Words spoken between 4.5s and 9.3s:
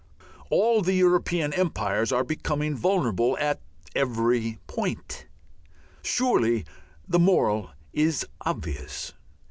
point. Surely the moral is obvious.